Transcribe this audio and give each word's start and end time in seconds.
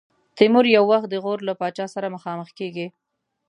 تیمور 0.37 0.65
یو 0.75 0.83
وخت 0.91 1.07
د 1.09 1.15
غور 1.23 1.39
له 1.47 1.53
پاچا 1.59 1.85
سره 1.95 2.13
مخامخ 2.15 2.49
کېږي. 2.59 2.87